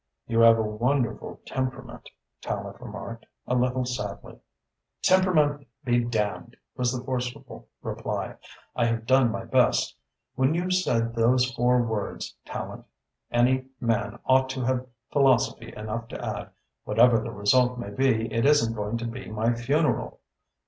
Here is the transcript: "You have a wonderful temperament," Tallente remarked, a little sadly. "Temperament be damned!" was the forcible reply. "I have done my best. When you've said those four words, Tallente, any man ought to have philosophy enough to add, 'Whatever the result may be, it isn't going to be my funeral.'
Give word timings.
"You 0.25 0.39
have 0.39 0.57
a 0.57 0.63
wonderful 0.63 1.41
temperament," 1.45 2.09
Tallente 2.41 2.81
remarked, 2.81 3.27
a 3.45 3.53
little 3.53 3.85
sadly. 3.85 4.39
"Temperament 5.03 5.67
be 5.85 6.03
damned!" 6.03 6.57
was 6.75 6.91
the 6.91 7.05
forcible 7.05 7.67
reply. 7.83 8.37
"I 8.75 8.85
have 8.85 9.05
done 9.05 9.29
my 9.29 9.45
best. 9.45 9.95
When 10.33 10.55
you've 10.55 10.73
said 10.73 11.13
those 11.13 11.51
four 11.51 11.83
words, 11.83 12.35
Tallente, 12.47 12.85
any 13.29 13.67
man 13.79 14.17
ought 14.25 14.49
to 14.49 14.63
have 14.65 14.87
philosophy 15.11 15.71
enough 15.77 16.07
to 16.07 16.25
add, 16.25 16.49
'Whatever 16.83 17.19
the 17.19 17.29
result 17.31 17.77
may 17.77 17.91
be, 17.91 18.33
it 18.33 18.43
isn't 18.43 18.73
going 18.73 18.97
to 18.97 19.05
be 19.07 19.29
my 19.29 19.53
funeral.' 19.53 20.19